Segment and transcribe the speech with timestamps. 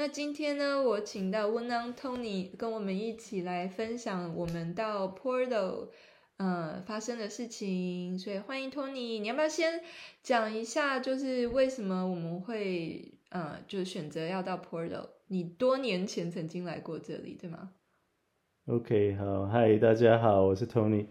[0.00, 5.88] 那今天呢，我请到温囊 Tony 跟我们一起来分享我们到 Portal
[6.38, 8.18] 呃发生的事情。
[8.18, 9.82] 所以欢迎 Tony，你要不要先
[10.22, 15.06] 讲一下，就是为什么我们会呃就选择要到 Portal？
[15.26, 17.72] 你多年前曾经来过这里，对吗
[18.68, 21.08] ？OK，好，嗨，大家好，我是 Tony，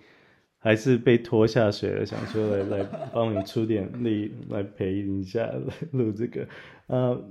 [0.58, 2.84] 还是被拖下水了，想说来来
[3.14, 6.48] 帮你出点力，来陪一下来录这个，
[6.88, 7.24] 呃。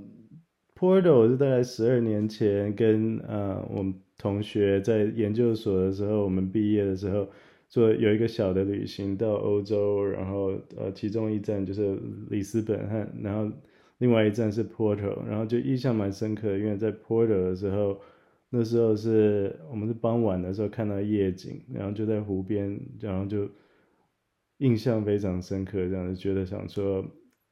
[0.79, 7.27] Portal 是大概十二年前跟呃我们同学在研究所的时候，我们毕业的时候
[7.67, 13.53] 做有一个小的旅行到欧洲，然后呃其中一站就是里斯本和然后
[13.97, 17.99] 另外一站是 Portal，然后就印象蛮深刻的，因为在 Portal 的时候，
[18.49, 23.49] 那时候是我们是傍晚的时候看到夜景，然后就在湖边，然后就
[24.59, 27.05] 印象非常深刻，这样子觉得想说。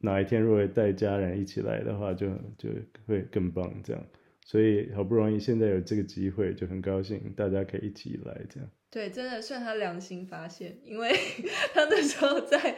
[0.07, 2.27] 哪一天如果带家人一起来的话就，
[2.57, 2.73] 就就
[3.05, 4.01] 会更棒这样。
[4.45, 8.69] 所以好不容易现在有这个机会，就很高兴大家可以一起来这样。
[8.89, 11.11] 对，真的算他良心发现，因为
[11.75, 12.77] 他那时候在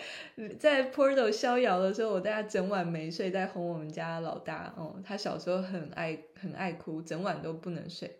[0.57, 4.73] 在 Portal 逍遥的时候，我大概整晚没睡，在哄我们家老大。
[4.75, 8.17] 哦，他小时候很爱很爱哭，整晚都不能睡。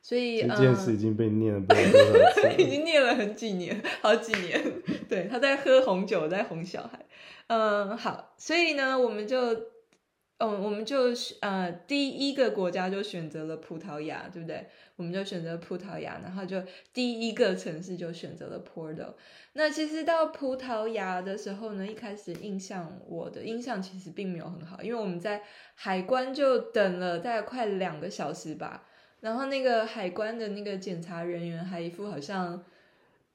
[0.00, 4.60] 所以这件事已经被念了不知道多少次了， 已经念了很几年，好几年。
[5.08, 7.04] 对，他在喝红酒，在哄小孩。
[7.48, 9.36] 嗯，好，所以呢，我们就，
[10.38, 11.08] 嗯，我们就
[11.40, 14.66] 呃，第一个国家就选择了葡萄牙，对不对？
[14.96, 16.62] 我们就选择葡萄牙，然后就
[16.94, 19.14] 第一个城市就选择了 Porto。
[19.52, 25.42] 那其实到葡萄牙的时候呢，一开始印象，我的印象其实并没有很好，因为我们在
[25.74, 28.84] 海关就等了大概快两个小时吧，
[29.20, 32.64] 然后那个海关的那个检查人员还一副好像。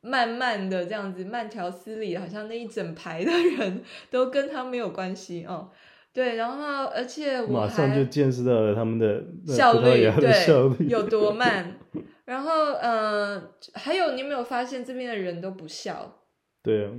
[0.08, 5.70] 慢慢的这样子，慢条斯理，好像那一整排的人都跟他没有关系哦。
[6.14, 11.78] 对，然后而且我马上就见识到了他们的效率，对，有多 慢。
[12.26, 16.24] 然后，嗯、呃，还有你有没有发现这边的人都不笑？
[16.64, 16.92] 对啊，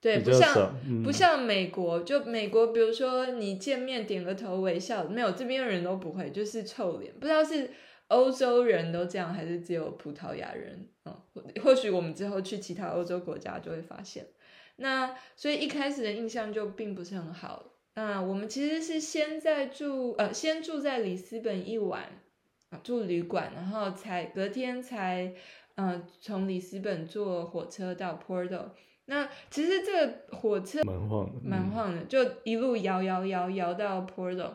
[0.00, 7.70] 对，不像、嗯、不像美国，就美国，比如说你见面点个头微笑，没有，这边的人都不会，就是臭脸，不知道是。
[8.08, 10.86] 欧洲人都这样，还是只有葡萄牙人？
[11.04, 11.14] 嗯，
[11.62, 14.26] 或许我们之后去其他欧洲国家就会发现。
[14.76, 17.64] 那所以一开始的印象就并不是很好。
[17.96, 22.04] 那我们其实是先在住，呃，先住在里斯本一晚，
[22.82, 25.32] 住旅馆，然后才隔天才，
[25.76, 28.70] 嗯、呃，从里斯本坐火车到 Porto。
[29.06, 34.50] 那其实这个火车蛮晃的，蛮晃的，就一路摇摇摇摇到 Porto。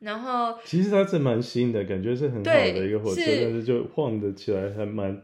[0.00, 5.22] 然后其实它是蛮新的，感觉是很好的一个火车，是但是就晃得起来还蛮，嗯，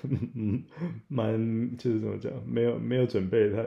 [1.08, 3.64] 蛮就是怎么讲，没有没有准备他，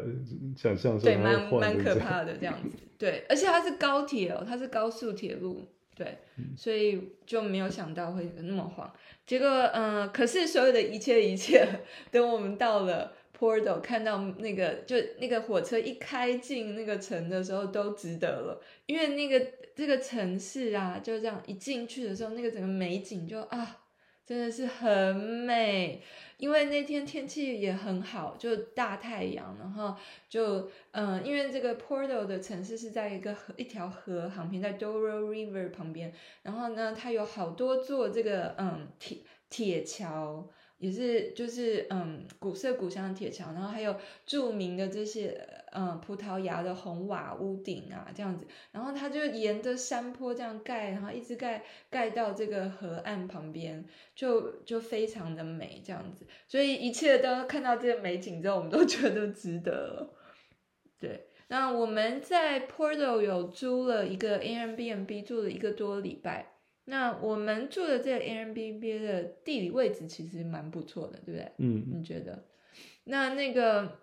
[0.55, 8.91] 想象中蛮蛮可怕的这样子，对，而且它是高铁哦，它是高速铁路，对，嗯、所以就没有想到会那么晃。
[9.25, 11.67] 结果，嗯、呃，可是所有的一切一切，
[12.11, 13.13] 等我们到了。
[13.37, 23.81] Porto 看到那个，就那个火车一开进那个城的时候，都值得了，因为那个这个城市啊，就这样一进去的时候，那个整个美景就啊，
[24.25, 26.01] 真的是很美。
[26.37, 29.95] 因为那天天气也很好，就大太阳，然后
[30.27, 39.19] 就嗯，因为这个 Porto 的城市是在一个河一条河旁边，在 Douro River 旁边，然后呢，它有好多座这个嗯铁
[39.49, 40.49] 铁桥。
[40.77, 45.33] 也是就是嗯古色古香的铁桥，然后还有著名的这些
[45.75, 53.85] 嗯葡萄牙的红瓦屋顶啊这样子，然后它就沿着山坡这样盖，然后一直盖盖到这个河岸旁边，
[54.15, 60.13] 就就非常的美这样子，所以一切都看到这个美景之后，我们都 觉得值得了。
[60.97, 66.53] 对，那我们在 Porto 有租了一个 Airbnb 住了一个多礼拜。
[66.87, 71.51] 那我们住的这个 Airbnb 的地理位置其实蛮不错的，对不对？
[71.57, 72.45] 嗯，你觉得？
[73.05, 73.99] 那那个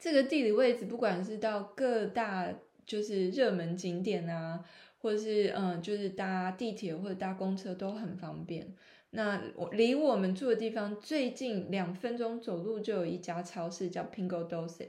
[0.00, 2.52] 这个地理位置，不管是到各大
[2.84, 4.64] 就是热门景点啊，
[5.02, 8.74] 或者是嗯，就是搭地铁或者搭公车都很方便。
[9.10, 14.88] 那我离我们住的地方最近两分钟走路就有一家超市叫 Pingo Doce。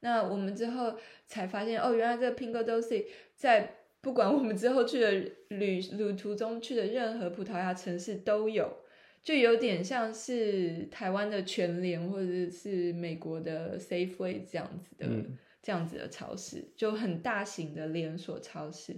[0.00, 0.94] 那我们之后
[1.26, 3.76] 才发现，哦，原来这个 Pingo Doce 在。
[4.02, 5.12] 不管我们之后去的
[5.48, 8.78] 旅旅途中去的任何葡萄牙城市都有，
[9.22, 18.96] 就有点像是台湾的全联或者是美国的 Safeway 这样子的、嗯、这样子的超市，就很大型的连锁超市。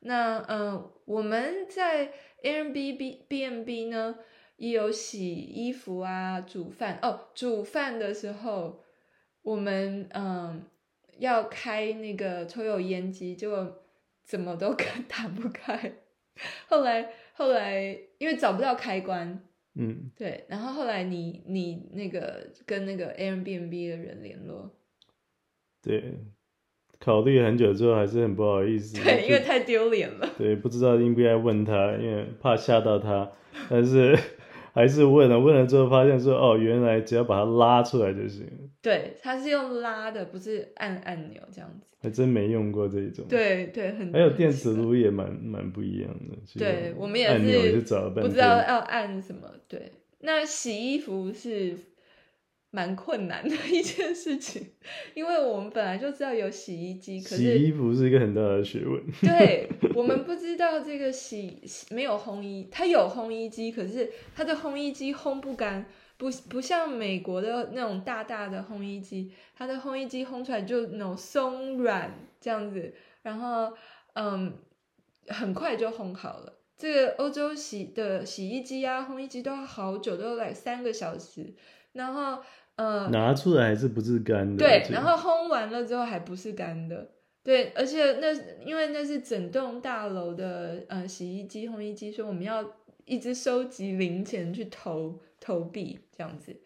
[0.00, 4.16] 那嗯，我们在 Airbnb 呢
[4.56, 7.28] 也有洗衣服啊、煮饭哦。
[7.34, 8.82] 煮饭的时候，
[9.42, 10.64] 我们嗯
[11.18, 13.80] 要开那个抽油烟机就。
[14.24, 14.72] 怎么都
[15.08, 15.94] 打不开，
[16.68, 17.02] 后来
[17.34, 19.42] 后后来因为找不到开关，
[19.74, 24.70] 嗯，对，然后后来你你那个跟那个 Airbnb 的人联络，
[25.82, 26.18] 对，
[26.98, 33.32] 考虑很久之后还是很不好意思，对，因为太丢脸了，对，不知道应不应该问他，因为怕吓到他，
[33.68, 34.18] 但是。
[34.72, 38.46] 还是问了，问了之后发现说，哦，原来只要把它拉出来就行。
[38.80, 41.94] 对，它是用拉的，不是按按钮这样子。
[42.02, 43.24] 还真没用过这一种。
[43.28, 44.12] 对对，很。
[44.12, 46.36] 还有电磁炉也蛮蛮不一样的。
[46.58, 49.48] 对，我们也是不知道要按什么。
[49.68, 51.76] 对，那洗衣服是。
[52.74, 54.66] 蛮困难的一件事情，
[55.14, 59.00] 因为我们本来就知道有洗衣机，可是洗衣服是一个很大的学问。
[59.20, 61.60] 对， 我们不知道这个洗
[61.90, 65.84] 没有烘衣，它有烘衣机，可是它的烘衣机烘不干，
[66.16, 72.10] 不不像美国的那种大大的烘衣机，它的烘衣机烘出来就那种松软
[72.40, 73.76] 这样子，然后
[74.14, 74.54] 嗯，
[75.28, 76.54] 很快就烘好了。
[76.82, 81.54] 这个欧洲洗的洗衣机啊，烘衣机都要好久，都要来三个小时，
[81.92, 82.42] 然后。
[82.74, 84.56] 呃，拿出来还是不是干的？
[84.56, 87.06] 对，然后烘完了之后还不是干的。
[87.44, 88.32] 对，而且那
[88.64, 92.64] 因为那是整栋大楼的呃洗衣机、烘衣机，所以我们要
[93.04, 96.56] 一直收集零钱去投投币，这样子。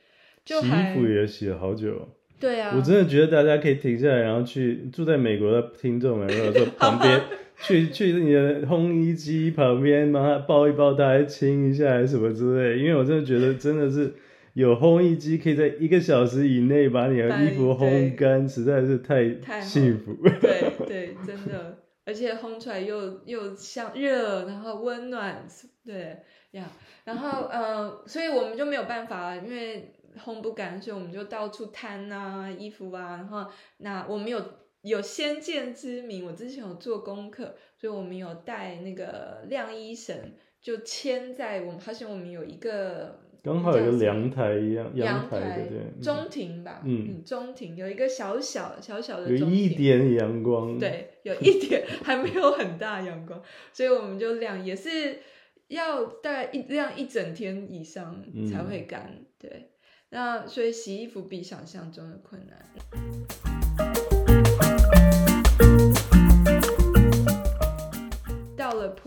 [0.45, 2.09] 就洗衣服也洗了好久。
[2.39, 7.21] 对啊，我真的觉得大家可以停下来，然后去住在美国的听众们，或者说 旁边
[7.59, 12.79] 去去你的烘衣机旁边，帮他抱一抱，大家亲一下，还是什么之类。
[12.79, 14.15] 因为我真的觉得真的是。
[14.57, 20.15] 有烘衣机可以在一个小时以内把你的衣服烘干，实在是太幸福。
[20.41, 21.77] 对对，真的，
[22.07, 25.47] 而且烘出来又又像热，然后温暖，
[25.85, 26.17] 对
[26.53, 26.65] 呀。
[27.05, 29.93] 然后呃，所以我们就没有办法，因为
[30.25, 33.17] 烘不干，所以我们就到处摊啊衣服啊。
[33.17, 33.45] 然后
[33.77, 34.43] 那我们有
[34.87, 43.21] 有先见之明，我之前有做功课，所以我们有带那个晾衣绳，就牵在我们，好像我们有一个。
[43.43, 45.69] 刚好有个阳台一样，阳台，
[46.03, 53.41] 中庭吧，嗯，嗯，中庭有一个小小小小的，有一点阳光，对， 有一点还没有很大阳光，
[53.73, 55.21] 所以我们就晾，也是
[55.69, 59.71] 要大概一晾一整天以上才会干，嗯，对，
[60.11, 63.66] 那所以洗衣服比想象中的困难。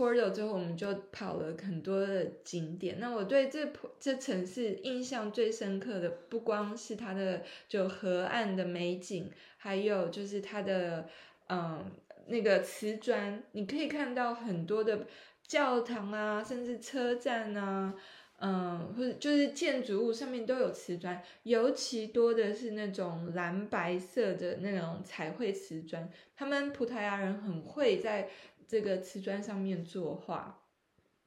[0.00, 2.98] Porto 之后，我们就跑了很多的景点。
[2.98, 3.68] 那我对这
[3.98, 11.06] 这城市印象最深刻的，不光是它的就河岸的美景，还有就是它的
[11.50, 11.84] 嗯
[12.28, 15.06] 那个瓷砖，你可以看到很多的
[15.46, 17.94] 教堂啊，甚至车站啊，
[18.38, 26.10] 嗯，或者就是建筑物上面都有瓷砖，尤其多的是那种蓝白色的那种彩绘瓷砖。
[26.34, 28.30] 他们葡萄牙人很会在。
[28.70, 30.62] 这个瓷砖上面作画，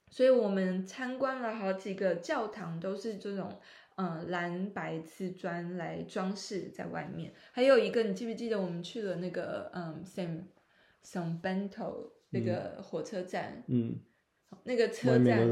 [0.10, 3.60] 所以我们参观了好几个教堂，都是这种
[3.98, 7.34] 嗯蓝白瓷砖来装饰在外面。
[7.52, 10.44] 还有一个，你记不记得我们去了那个嗯 San
[11.04, 13.62] San Bento 那个火车站？
[13.68, 14.00] 嗯，
[14.64, 15.46] 那个车站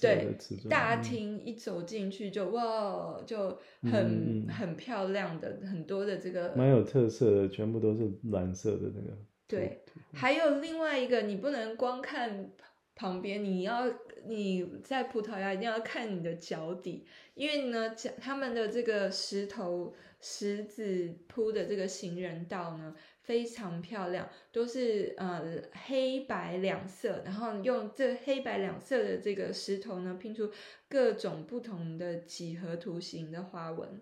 [0.00, 0.36] 对，
[0.70, 3.58] 大厅一走进去就哇，就
[3.90, 9.18] 很、嗯、很漂亮的，很多的这个蛮有特色的，全部都是蓝色的那个。
[9.52, 9.82] 对，
[10.14, 12.50] 还有另外一个，你不能光看
[12.94, 13.84] 旁边，你要
[14.24, 30.50] 你在葡萄牙一定要看你的脚底，因为呢，他们的这个石头石子铺的这个行人道呢非常漂亮，都是呃黑白两色，然后用这黑白两色的这个石头呢拼出
[30.88, 34.00] 各种不同的几何图形的花纹，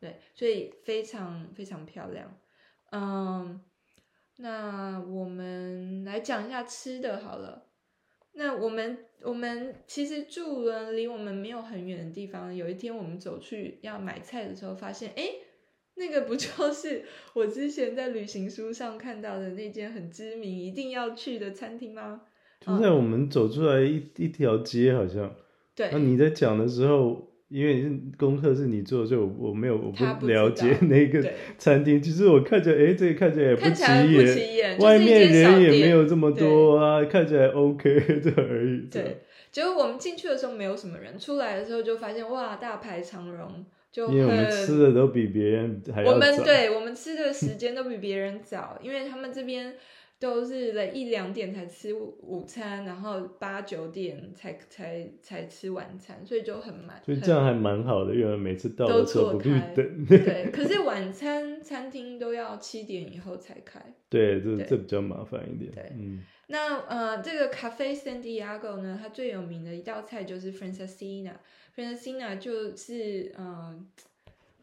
[0.00, 2.36] 对，所以非常非常漂亮，
[2.90, 3.60] 嗯。
[4.40, 7.64] 那我们来讲一下吃的好了。
[8.34, 12.54] 那我们我们其实住了离我们没有很远的地方。
[12.54, 15.28] 有一天我们走去要买菜的时候，发现，哎，
[15.96, 17.04] 那个不就是
[17.34, 22.22] 我之前在旅行书上看到的那间很知名、一定要去的餐厅吗？
[22.60, 25.34] 就在我们走出来一一条街，好像。
[25.74, 25.90] 对。
[25.90, 27.27] 那你在讲的时候。
[27.48, 31.24] 因为功课是你做，所以我我没有我不了解那个
[31.56, 32.00] 餐厅。
[32.00, 38.88] 其实我看起来，哎，这个看起来也不起眼，起眼，外面人也没有这么多啊，看起来 OK 这而已。
[38.90, 44.08] 对，结果我们进去的时候没有什么人，出来的时候就发现哇，大排长龙，就。
[44.12, 46.14] 因为我们吃的都比别人还要早。
[46.14, 49.74] 我们对我们吃的时间都比别人早，因为他们这边。
[50.20, 57.00] 都是在一两点才吃午餐，然后八九点才才才吃晚餐，所以就很慢。
[57.04, 60.06] 所以这样还蛮好的，因为每次到的时候不必等。
[60.06, 63.80] 对， 可是晚餐餐厅都要七点以后才开。
[64.08, 65.70] 对，这这比较麻烦一点。
[65.70, 66.24] 对，嗯。
[66.48, 71.34] 那呃，这个 Cafe San Diego 呢，它最有名的一道菜就是 Francesina。
[71.76, 73.86] Francesina 就是嗯，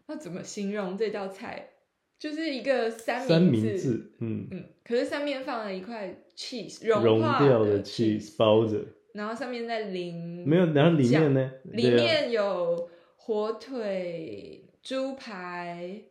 [0.08, 1.70] 那、呃、怎么形容这道菜？
[2.18, 11.52] 就是一个三明治，明治嗯嗯，可是上面放了一块 cheese 融融掉的 cheese 包着，然后上面再淋没有，然后里面呢？
[11.66, 16.02] 里面有火腿、猪排，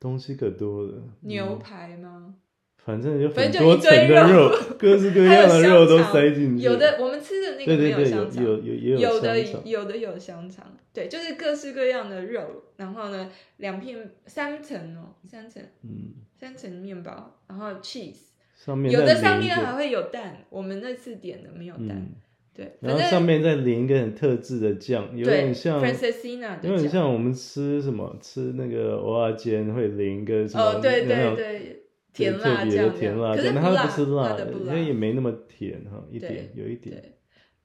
[0.00, 1.02] 东西可多了。
[1.22, 2.36] 牛排吗？
[2.84, 6.64] 反正有很多层的肉，各式各 样的肉都塞进去。
[6.64, 12.42] 有的我们吃的那个没有香肠，有有有有的有的有香肠，对，就是各式各样的肉。
[12.76, 22.06] 然后呢，两片三层哦，三层，嗯，三层面包，然后 cheese，上面有的上面还会有蛋，我们那次点的没有蛋，
[22.54, 22.76] 对。
[22.80, 31.80] 然后上面再淋一个很特制的酱，有点像 Francesina，有点像我们吃什么吃那个蚵仔煎会淋一个什么，哦，对对对。
[32.14, 36.94] 甜辣酱，甜辣，可是不辣，它不是辣的，因为也没那么甜哈，一点有一点。
[36.94, 37.12] 对，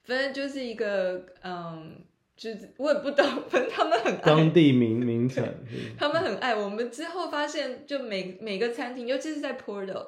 [0.03, 2.01] 反正就是一个嗯，
[2.35, 5.53] 就是我也不懂，反正他们很爱当地名名产，
[5.95, 6.55] 他们很爱。
[6.55, 10.07] 我们之后发现，就每每个餐厅，尤其是在 Porto，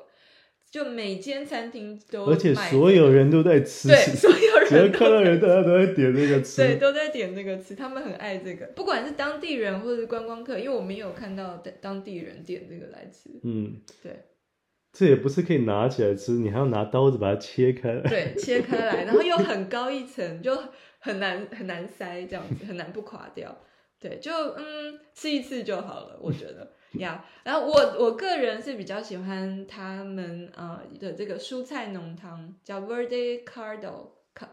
[0.71, 7.75] 就每间餐厅都，而且所有人都在吃，对，所有人只要看到人，大家都在点那个吃，对，都在点那个吃。
[7.75, 13.29] 他们很爱这个，不管是当地人或者是观光客，因为我没有看到当地人点这个来吃。
[13.43, 14.13] 嗯，对。
[14.93, 18.01] 这也不是可以拿起来吃，你还要拿刀子把它切开来。
[18.01, 20.57] 对，切开来，然后又很高一层，就
[20.99, 23.57] 很难很难塞，这样子很难不垮掉。
[23.97, 27.23] 对，就嗯，吃一次就好了，我觉得 呀。
[27.23, 34.09] yeah, 然后我我个人是比较喜欢他们呃的这个蔬菜浓汤，叫 Verde Caldo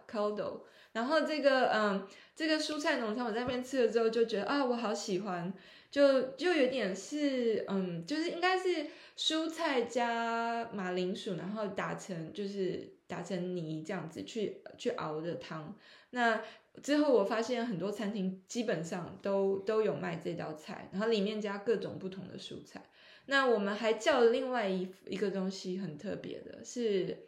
[0.08, 0.60] Caldo。
[0.92, 5.52] 然后这个嗯，这个蔬菜浓汤我在那边吃了之后就觉得啊，我好喜欢，
[5.90, 8.86] 就就有点是嗯，就是应该是。
[9.18, 15.74] 蔬菜加马铃薯，然后打成就是打成泥这样子去去熬的汤。
[16.10, 16.40] 那
[16.80, 22.84] 之后我发现很多餐厅基本上都都有卖这道菜，然后里面加各种不同的蔬菜。
[23.26, 27.26] 那我们还叫了另外一一个东西很特别的，是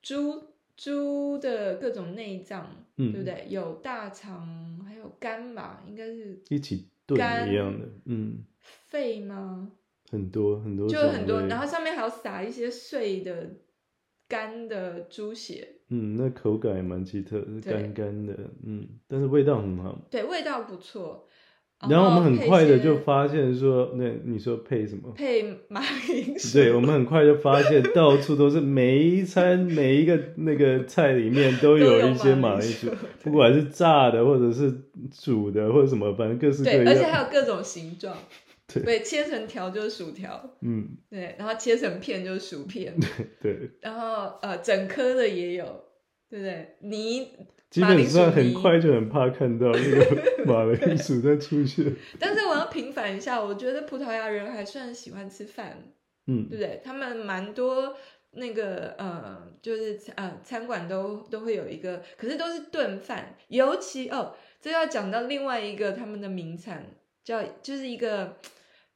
[0.00, 0.42] 猪
[0.74, 3.46] 猪的各种内脏，嗯、对不对？
[3.50, 8.42] 有大肠，还有肝吧，应该是一起炖一样的，嗯，
[8.86, 9.70] 肺吗？
[10.10, 13.50] 很多很多，就很多，然后上面还要撒一些碎的
[14.28, 15.76] 干的猪血。
[15.88, 19.98] 嗯，那口感也蛮奇特，是干干的，嗯，但是味道很好。
[20.10, 21.26] 对，味道不错。
[21.88, 25.10] 然后我们很快的就发现说，那你说配什么？
[25.12, 26.58] 配马铃薯。
[26.58, 32.90] 对，我们很快就发现到处都是，每一餐每一个那个菜里面都有一些马铃薯，
[33.22, 34.70] 不管是炸的或者是
[35.10, 36.84] 煮的或者什么，反正各式各样。
[36.84, 38.14] 对，而且还有各种形状。
[38.72, 42.94] 对，对，切成条就是薯条，嗯，对，然后切成片就是薯片，
[43.42, 45.64] 对，对，然后呃，整颗的也有，
[46.28, 46.76] 对不对？
[46.80, 47.28] 泥，
[47.70, 51.94] 基本上很快就很怕看到那个 马铃薯在出现。
[52.18, 55.92] 但是我要平反一下，我觉得葡萄牙人还算喜欢吃饭，
[56.26, 56.80] 嗯，对不对？
[56.84, 57.96] 他们蛮多
[58.32, 66.86] 那个呃，就是呃，餐馆都都会有一个，可是都是炖饭，尤其哦，这要讲到另外一个他们的名产，
[67.24, 68.36] 叫就是一个。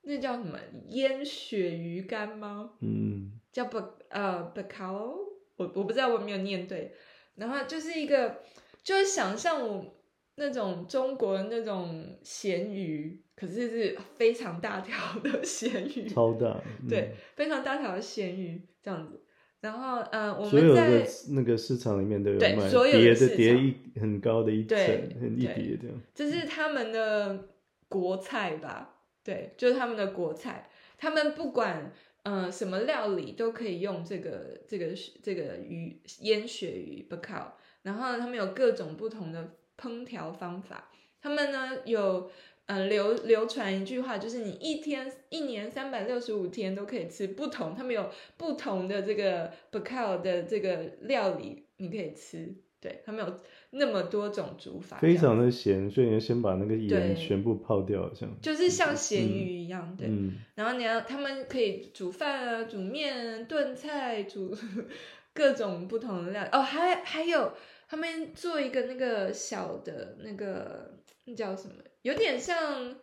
[0.05, 0.59] 那叫什么
[0.89, 2.73] 腌鳕鱼干吗？
[2.81, 5.17] 嗯，叫不呃 bacalhau，
[5.57, 6.95] 我我不知道我有没有念对。
[7.37, 8.43] 然后就是一个，
[8.83, 9.97] 就是想象我
[10.37, 19.21] 那种中国的那种咸鱼，可是是非常大条的咸鱼，超大，嗯、对，非常大条的咸鱼这样子。
[19.61, 24.79] 然后呃，我们所有的那个市场里面都有卖，叠的叠一很高的一层，
[25.21, 26.01] 很一叠这样。
[26.15, 27.49] 这是他们的
[27.89, 28.91] 国菜吧？
[29.25, 31.91] 对，就是他们的国菜，他们不管
[32.25, 34.89] 嗯、呃、什么料理都可以用这个这个
[35.23, 37.53] 这个鱼腌鳕鱼 bacalhau，
[37.83, 40.91] 然后他们有各种不同的烹调方法。
[41.23, 42.31] 他们呢有
[42.67, 52.55] 嗯、呃、流流传一句话，就是你一天一年三百六十五天都可以吃不同，他们有不同的这个 bacalhau 的这个料理你可以吃。
[52.85, 60.07] 对，他们有那么多种煮法，非常的咸，所以你要先把那个盐全部泡掉，像就是像咸鱼一样，嗯、对。
[60.07, 64.55] 嗯、然后你要他们可以煮饭啊，煮面、炖菜，煮
[65.33, 66.47] 各种不同的料。
[66.53, 67.55] 哦，还还有
[67.89, 71.77] 他们做一个那个小的那个那叫什么？
[72.03, 72.95] 有点像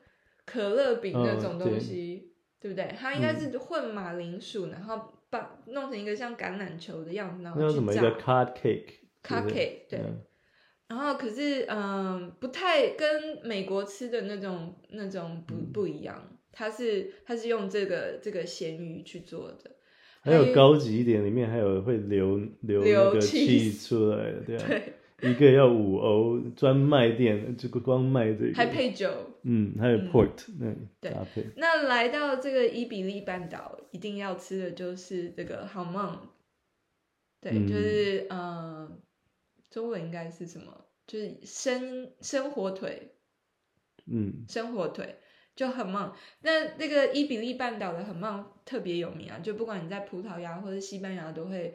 [0.45, 2.95] 可乐饼那种东西，哦、对，对不对？
[2.95, 7.67] 它应该是混马铃薯，嗯、然后把弄成一个像橄榄球的样子，然后去炸。
[7.67, 8.53] 那什么一个 card
[9.23, 10.21] cake？cake 对，嗯、
[10.87, 19.71] 然后可是嗯，不太跟美国吃的那种那种不不一样，它是它是用这个这个咸鱼去做的，
[20.21, 24.63] 还有高级一点，里面还有会流流那个气出来的，对啊。
[24.67, 24.93] 对。
[25.21, 29.07] 一个要五欧，专卖店这个光卖这个，还配酒，
[29.43, 31.45] 嗯，还有 port，嗯，对，搭配。
[31.57, 36.17] 那来到这个伊比利半岛，一定要吃的就是这个 Hamon，
[37.39, 38.89] 对，嗯、就是呃，
[39.71, 40.85] 中文应该是什么？
[41.07, 43.15] 就是生生火腿，
[44.05, 45.15] 嗯，生火腿
[45.55, 46.11] 就 Hamon。
[46.41, 51.73] 那那个伊比利半岛的 Hamon 特别有名啊，就不管你在葡萄牙或者西班牙都会。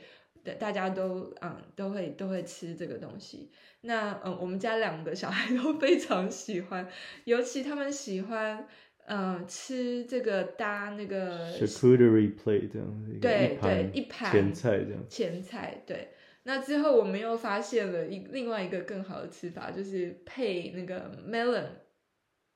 [0.60, 3.50] 大家都嗯都会都会吃这个东西。
[3.80, 6.88] 那嗯，我们家两个小孩 都非常喜欢，
[7.24, 8.64] 尤其他们喜欢
[9.08, 15.04] 嗯吃这个搭那个 charcuterie plate 这样，对对，一盘前菜这样。
[15.08, 16.10] 前菜对。
[16.46, 21.66] 那之后我们又发现了一另外一个更好的吃法，就是配那个 melon。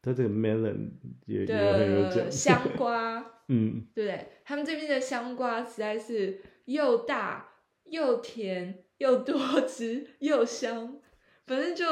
[0.00, 0.92] 它这个 melon
[1.26, 4.26] 也对有很有讲香瓜， 嗯，对不对？
[4.44, 7.48] 他们这边的香瓜实在是又大。
[7.90, 11.00] 又甜又多汁又香，
[11.44, 11.84] 反正就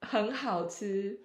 [0.00, 1.18] 很好吃，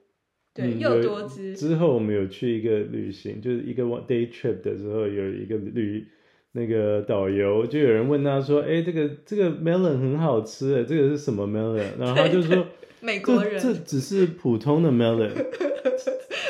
[0.51, 1.55] 对，嗯、又多汁。
[1.55, 6.07] 之后我们有去一个旅行，就是一个 day trip 的时候，有一个旅
[6.53, 12.65] 那个导游，就有人问他说：“哎、欸，这个这个 melon 很好吃，这个是什么 melon？” 然后他就说
[13.01, 15.31] ：“美国人，这只是普通的 melon。”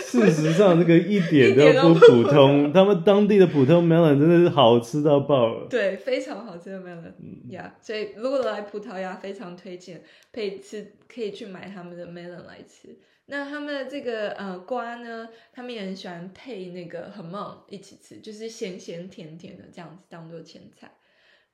[0.09, 2.73] 事实上，这个一点都不普通。
[2.73, 5.67] 他们当地的普通 melon 真的是好吃到爆了。
[5.69, 10.01] 对，非常好吃的 melon，呀、yeah，所以如果来葡萄牙，非常推荐，
[10.33, 12.97] 可以吃，可以去买他们的 melon 来吃。
[13.29, 20.91] 那他们的这个呃瓜呢，他们也很喜欢配那个 hamon 一起吃，就是咸咸甜甜的这样子当做前菜。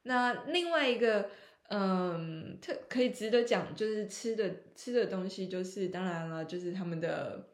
[0.04, 1.30] 那另外一个
[1.70, 7.50] 嗯，特可以值得讲，就是吃的吃的东西，就是当然了，就是他们的。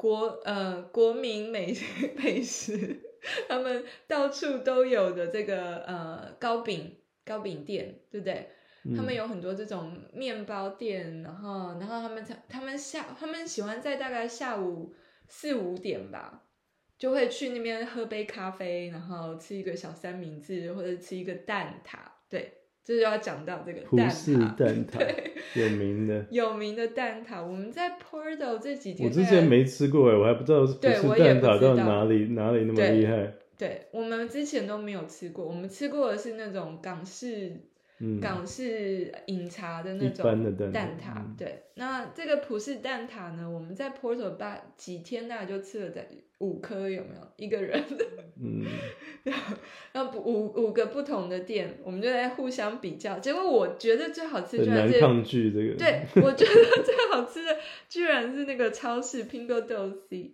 [0.00, 1.76] 国呃国民美
[2.16, 3.02] 美食，
[3.46, 8.48] 他们到处都有的这个呃糕饼糕饼店，对不对？
[8.84, 14.94] 嗯、他们有很多这种面包店，然后然后他们他们下他们喜欢在大概下午
[15.28, 16.42] 四五点吧，
[16.98, 22.54] 就会去那边喝杯咖啡，然后吃一个小三明治或者吃一个蛋挞，对。
[22.82, 27.40] 就是要讲到这个蛋挞蛋挞， 对，有名的有名的蛋挞。
[27.40, 33.34] 我们在 Porto 这几天，我之前没吃过哎，我还不知道葡式蛋挞到哪里哪里那么厉害。
[33.56, 37.54] 对，我们之前都没有吃过，我们吃过的是那种港式、
[38.00, 40.24] 嗯、港式饮茶的那种
[40.72, 41.14] 蛋挞。
[41.16, 46.08] 嗯、对，那这个葡式蛋挞呢，我们在 Porto 吧几天大概就吃了在
[46.38, 47.82] 五颗，有没有一个人？
[48.42, 48.64] 嗯。
[49.92, 53.18] 然后五五个不同的店，我们就在互相比较。
[53.18, 55.74] 结果我觉得最好吃，居然是抗拒这个。
[55.74, 57.54] 对，我觉得最好吃的
[57.88, 60.30] 居然是那个超市 Pingo Doce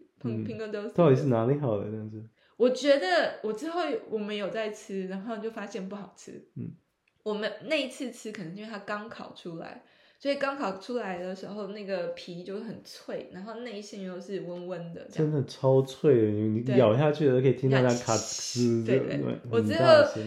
[0.94, 1.90] 到底是哪里好的？
[1.90, 2.24] 这样子？
[2.56, 6.48] 我觉得我之后我们有在吃，然后就发现不好吃。
[6.54, 6.70] 嗯，
[7.26, 9.82] 我们那一次吃，可能因为它刚烤出来。
[10.16, 18.86] 所以刚烤出来的时候，那个皮就很脆，然后内馅又是温温的，真的超脆的，你你咬下去都可以听到它咔哧。
[18.86, 19.86] 对对，我之后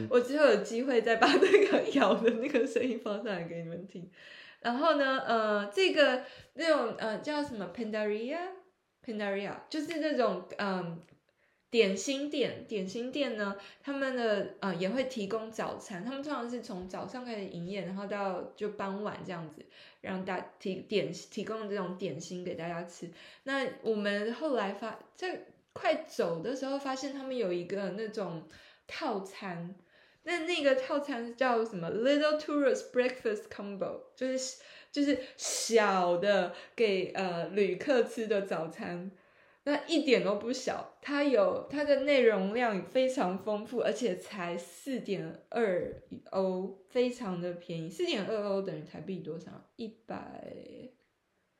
[0.09, 4.11] 我之后有机会再把那个 咬的那个声音放上来给你们听。
[4.59, 6.23] 然后呢，呃，这个
[6.55, 10.79] 那种呃叫什么 Pandaria，Pandaria 就是那种嗯。
[10.79, 10.97] 呃
[11.71, 16.03] 点心店，点心店呢，他们的呃也会提供早餐。
[16.03, 19.63] 他们通常是从早上开始营业，然后到就傍晚这样子，
[20.01, 23.11] 让大提点提供这种点心给大家吃。
[23.43, 25.41] 那我们后来发在
[25.73, 28.47] 快走的时候，发现他们有一个那种
[28.87, 29.75] 套餐，
[30.23, 34.57] 那那个套餐叫什么？Little Tourist Breakfast Combo，就是
[34.91, 39.11] 就是小的给呃旅客吃的早餐。
[39.69, 46.01] 那一点都不小，它有它的内容量非常丰富，而且才四点二
[46.31, 47.87] 欧，非常的便宜。
[47.87, 49.51] 四点二欧等于台币多少？
[49.75, 50.89] 一百，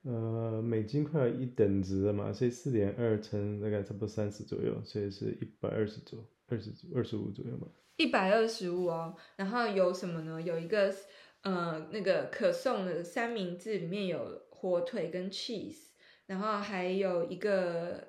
[0.02, 7.67] 呃，美金快要一等值了嘛，所以四点二乘大概差不多三十左右，所以是一百二十左二十二十五左右嘛。
[7.98, 10.41] 一百二十五哦，然后有什么呢？
[10.41, 10.91] 有一个
[11.43, 15.88] 呃那个可颂的三明治，里面有火腿跟 cheese。
[16.29, 18.07] 然后还有一个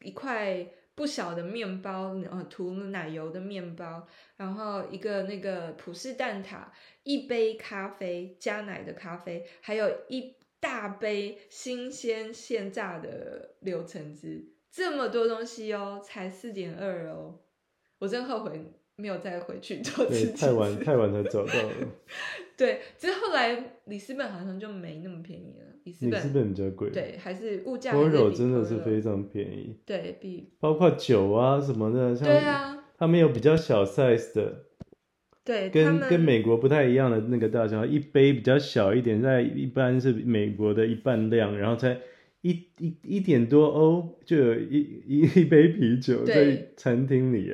[0.00, 4.04] 一块不小的面包，呃，涂奶油的面包，
[4.36, 6.64] 然后一个那个葡式蛋挞，
[7.04, 17.38] 一杯咖啡加奶的咖啡，还有一大杯新鲜现榨的柳橙汁，这么多东西哦，才四点二哦，
[18.00, 20.32] 我真后悔没有再回去做吃。
[20.32, 21.72] 太晚太晚才找到了。
[22.58, 25.66] 对，之后来里斯本好像就没那么便宜了。
[25.84, 27.92] 里斯本比较贵，对，还是物价。
[27.92, 34.64] Porto 真的是非常便宜，对比，包括酒啊什么的，像他们有比较小 size 的，
[35.44, 41.98] 对，跟跟美国不太一样的那个大小，一杯比较小一点，在一般是美国的一半量，然后才
[42.42, 47.52] 一一一点多欧就有一一一杯啤酒在餐厅里。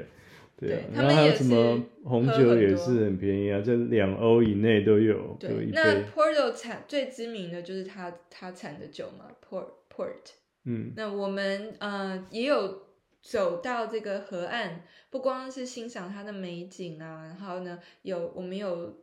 [0.58, 5.36] 对，啊、对，然后还有什么红酒也是很便宜啊，这两欧以内都有。
[5.38, 10.32] 对，那 Porto 产最知名的就是它它产的酒嘛，Port Port。
[10.64, 12.82] 嗯，那我们呃也有
[13.22, 18.98] 走到这个河岸，不光是欣赏它的美景啊，然后呢有我们有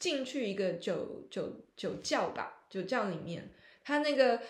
[0.00, 3.50] 进去一个酒酒酒窖吧，酒窖里面，
[3.84, 4.40] 它那个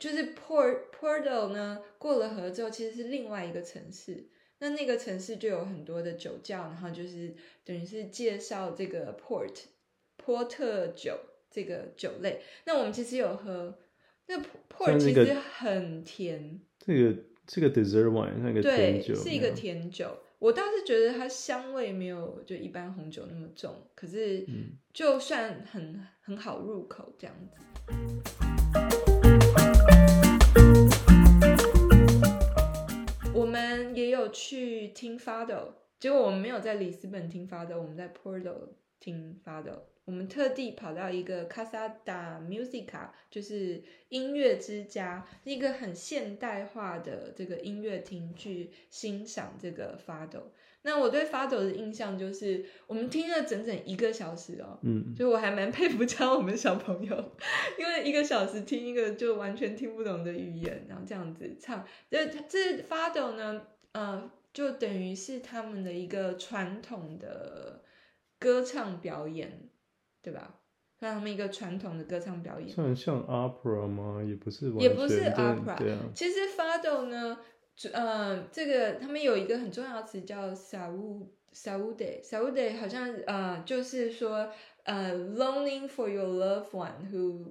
[0.00, 4.26] 就是 Port Porto 呢过了河之后，其实是另外一个城市。
[4.60, 9.54] 那那个城市就有很多的酒窖，然后就是等于是介绍这个 port
[10.16, 11.18] 波特酒
[11.50, 12.40] 这个酒类。
[12.66, 13.78] 那我们其实有喝，
[14.26, 16.60] 那 port 其实很甜。
[16.78, 20.16] 这个这个 dessert wine 那个甜酒，对，是一个甜酒。
[20.38, 24.46] 我倒是觉得它香味没有就一般红酒那么重，可是
[24.92, 28.59] 就算很很好入口这样子。
[33.94, 38.68] 也有去听发抖结果我们没有在里斯本听发抖我们在 Porto
[39.00, 39.80] 听 Fado。
[40.04, 50.42] 我们特地跑到一个 Casa da Musica，就是音乐之家，一个很现代化的这个音乐厅去欣赏这个 Fado。
[50.82, 57.32] 那我对 Fado 的印象就是，我们听了整整一个小时哦，嗯，就我还蛮佩服家我们小朋友，
[57.78, 63.62] 因为一个小时听一个就完全听不懂的语言，然后这样子唱，这这 Fado 呢？
[63.92, 67.82] 呃，就等于是他们的一个传统的
[68.40, 69.70] 歌唱表演，
[70.20, 70.56] 对吧？
[70.98, 74.20] 像他们一个传统的歌唱表演，算像 opera 吗？
[74.22, 75.78] 也不是，也不是 opera。
[75.78, 77.38] 对啊，其实 Fado 呢，
[77.92, 84.50] 呃，这个他们有一个很重要的词叫 saude，saude，saude 好像呃，就是说
[84.82, 87.46] 呃，longing for your loved one who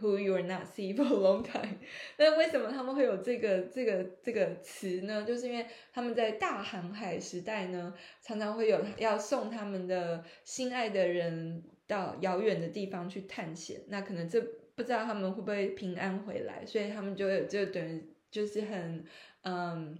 [0.00, 1.78] Who you are not see for a long time？
[2.16, 5.24] 那为什么他们会有这个这个这个词呢？
[5.24, 13.82] 就是因为他们在大航海时代呢，常常会有要送他们的心爱的人到遥远的地方去探险。
[13.88, 14.40] 那可能这
[14.74, 19.04] 不知道他们会不会平安回来，所以他们就有就等于就是很
[19.42, 19.96] 嗯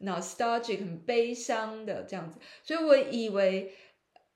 [0.00, 2.38] nostalgic 很悲伤的这样子。
[2.62, 3.72] 所以我以为。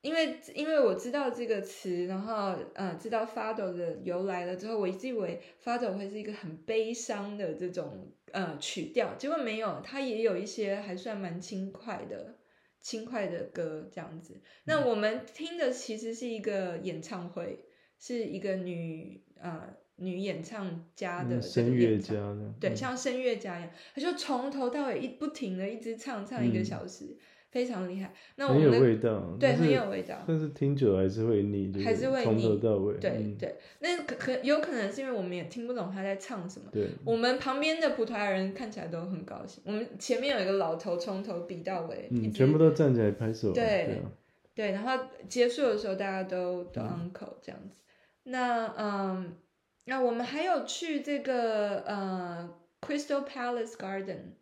[0.02, 12.38] 因为因为我知道这个词，然后呃知道 Fado 的由来了之后，我一直以为 Fado 会是一个很悲伤的这种呃曲调，结果没有，它也有一些还算蛮轻快的
[12.80, 14.40] 轻快的歌这样子。
[14.64, 17.66] 那我们听的其实是一个演唱会，
[17.98, 27.04] 是一个女呃女演唱家的声乐家的，对，像声乐家一样，他就从头到尾一不停的一直唱唱一个小时。
[27.04, 27.18] 嗯
[27.50, 30.14] 非常厉害，那我们很有味道，对，很有味道。
[30.24, 32.94] 但是听久还是会腻，还是会腻，从头到尾。
[32.98, 36.68] 对、嗯、对，那可可有可能是因为我们也听不懂他在唱什么。
[36.70, 39.60] 对，我们旁边的葡萄牙人看起来都很高兴。
[39.66, 43.52] 我们前面有一个老头，从头比到尾，嗯，全部都站起来拍手。
[43.52, 44.12] 对对，啊、
[44.54, 47.80] 对，然后结束的时候大家都都 uncle 这样子。
[47.80, 49.34] 嗯那嗯，
[49.86, 52.48] 那我们还有去这个呃
[52.80, 54.34] Crystal Palace Garden，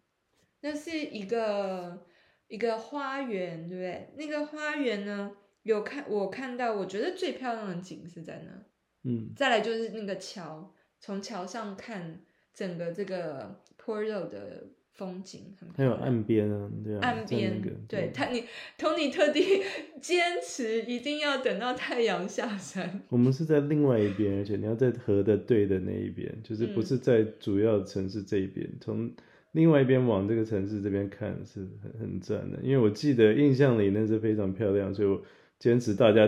[0.61, 2.07] 那是一个。
[2.49, 4.09] 一个花园，对不对？
[4.17, 5.31] 那个花园呢，
[5.63, 8.65] 有看我看到，我觉得最漂亮的景是在那？
[9.05, 12.21] 嗯，再来就是那个桥，从桥上看
[12.53, 15.69] 整个这个 Porto 的风景，很。
[15.75, 18.45] 还有岸边啊，对啊，岸边，那个、对他，你
[18.79, 19.63] Tony 特地
[20.01, 23.03] 坚持一定要等到太阳下山。
[23.11, 29.15] 我们是在另外一边，而且你要在河的对的那一边，就是不是在主要城市这一边，从、嗯。
[29.53, 35.23] 另外一边往这个城市这边看是很很赞的，因为我记得印象里那是非常漂亮，所以我
[35.59, 36.27] 坚持大家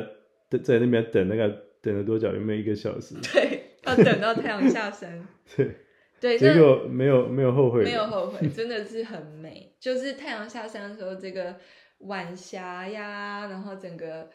[0.63, 1.49] 在那边等那个
[1.83, 2.33] 等了多久？
[2.33, 3.15] 有没有一个小时？
[3.33, 5.27] 对，要等到太阳下山。
[5.57, 5.71] 对
[6.21, 9.73] 对，结果没有没有后悔，没有后悔，真的是很美。
[9.79, 11.57] 就是太阳下山的时候，这个
[12.01, 14.29] 晚霞呀，然后整个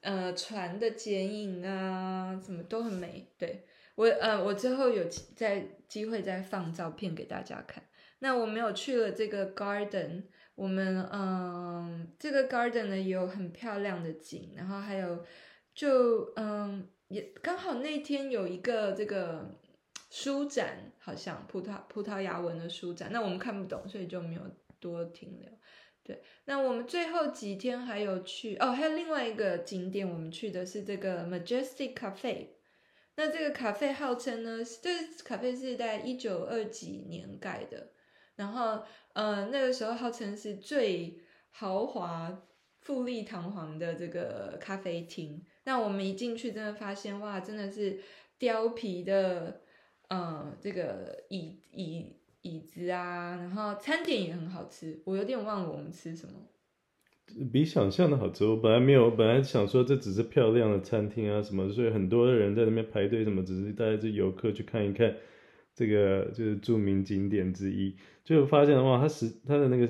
[0.00, 3.26] 呃船的剪影啊，什么都很美。
[3.38, 3.64] 对
[3.96, 7.82] 我呃，我之后有在机会再放照片给大家看。
[8.26, 10.24] 那我们有去了这个 garden，
[10.56, 15.24] 我们嗯，这个 garden 呢也有很漂亮的景，然后还有
[15.72, 19.48] 就嗯，也刚好那天有一个这个
[20.10, 24.42] 书展，好像葡萄葡萄牙文的书展，那我们看不懂，所以就没有
[24.80, 25.48] 多停留。
[26.02, 32.48] 对，那我们最后几天还有去哦，还有另外一个景点，我们去的是这个 Majestic Cafe。
[33.14, 37.92] 那这个咖啡号称呢，这个咖啡是在一九二几年盖的。
[38.36, 38.82] 然后，
[39.14, 41.18] 呃，那个时候号称是最
[41.50, 42.42] 豪华、
[42.80, 45.42] 富丽堂皇的这个咖啡厅。
[45.64, 47.98] 那我们一进去，真的发现哇，真的是
[48.38, 49.62] 貂皮的，
[50.08, 55.00] 嗯，这个椅椅椅子啊，然后餐点也很好吃。
[55.04, 56.34] 我有点忘了我们吃什么。
[57.52, 58.44] 比想象的好吃。
[58.46, 65.16] 我本来没有，本来想说这只是漂亮的餐厅啊什么，所以很多人在那边排队什么，只是带着游客去看一看
[65.76, 67.94] 这个就是著名景点之一。
[68.24, 69.88] 就发现的话，它是它的那个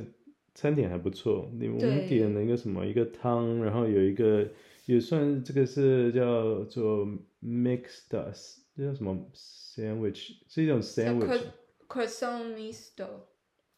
[0.54, 1.50] 餐点还不错。
[1.58, 4.46] 你我们点了一个什么一个汤，然后有一个
[4.84, 7.06] 也算这个是叫做
[7.42, 10.32] mixed us，这叫什么 sandwich？
[10.48, 11.40] 是一种 sandwich。
[11.88, 13.06] croissant misto。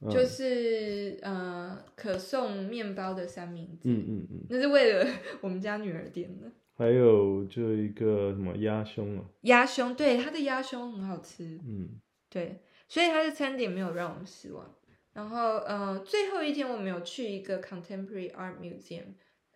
[0.09, 5.05] 就是呃，可颂面包的三明治，嗯嗯嗯，那是为了
[5.43, 6.53] 我们家女儿点的。
[6.79, 14.75] 还有就一个什么鸭胸啊，鸭胸，对，它的鸭胸很好吃，嗯，对，所以它的餐点没有让我们失望。
[15.13, 19.15] 然后呃，最后一天我们有去一个 Contemporary Art Museum，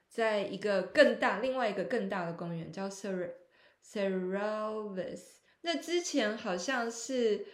[0.09, 3.31] 在一个更大、另外一个更大的公园叫 Ser
[3.83, 5.23] Serralves，
[5.63, 7.47] 那之前好像是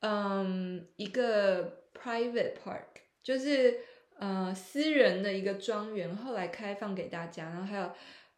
[0.00, 1.78] 嗯一个。
[1.92, 3.80] Private Park 就是
[4.16, 7.92] 呃私人的一个庄园，后来开放给大家，然后还有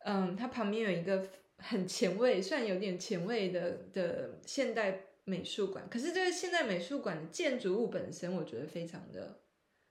[0.04, 1.26] 嗯，它旁边有一个
[1.58, 5.88] 很前卫，算有点前卫的的现代美术馆。
[5.90, 9.40] 可是这个现代美术馆的建筑物本身，我觉得非常的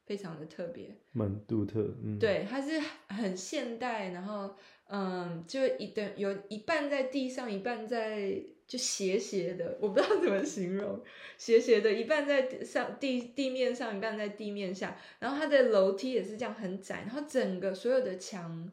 [0.05, 1.95] 非常的特别，蛮独特。
[2.03, 4.55] 嗯，对，它是很现代，然后
[4.89, 8.43] 嗯，就一等有一半在地上，一半在。
[8.67, 10.97] 就斜斜的，我不知道怎么形容，
[11.37, 18.71] 斜斜的，一半在上地地面上，一半在地面下，然后它的楼梯也是这样很窄，然后整个所有的墙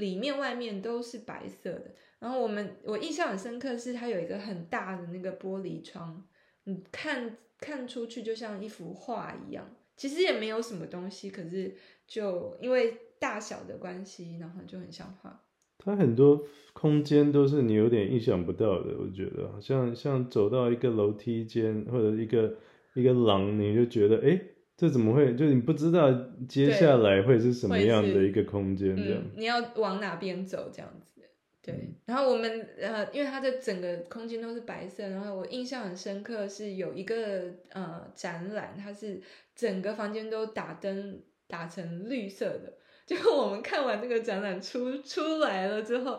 [0.00, 6.24] 里面外面都是白色的，然后我们我印象很深刻是它有一个很大的那个玻璃窗，
[6.64, 9.64] 你看看出去就像一幅画一样，
[9.96, 15.44] 其实也没有什么东西，可是就因为大小的关系，然后就很像画。
[15.82, 22.54] 它很多空间都是你有点意想不到的，我觉得，好像像走到一个楼梯间或者一个
[22.94, 24.38] 一个廊，你就觉得，哎、
[24.80, 25.36] 这怎么会？
[25.36, 26.10] 就你不知道
[26.48, 29.30] 接下来会是什么样的一个空间，这样、嗯。
[29.36, 31.20] 你要往哪边走，这样子。
[31.60, 31.74] 对。
[31.74, 39.20] 嗯、然后我们呃，因为它的整个空间都是白色，然后我印象很深刻是有一个呃展览，它是
[39.54, 42.72] 整个房间都打灯打成绿色的。
[43.04, 46.18] 结果我们看完这个展览出出来了之后，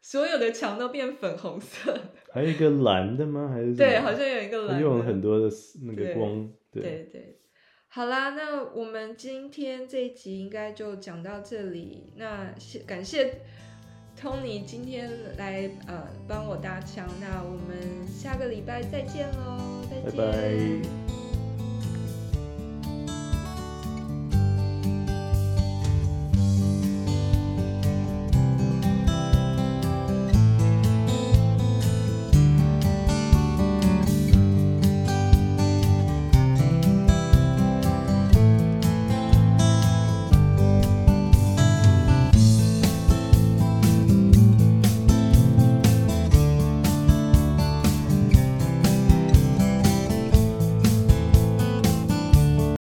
[0.00, 1.92] 所有的墙都变粉红色。
[2.30, 3.50] 还有一个蓝的吗？
[3.52, 4.80] 还是对，好像有一个蓝的。
[4.80, 5.50] 用了很多的
[5.82, 6.48] 那个光。
[6.70, 7.40] 对对，对对。
[7.96, 12.02] 好啦，那我们今天这一集应该就讲到这里。
[12.16, 13.40] 那谢感谢
[14.20, 17.08] Tony 今天来呃帮我搭腔。
[17.18, 20.14] 那我们下个礼拜再见喽，再见。
[20.14, 21.05] 拜拜。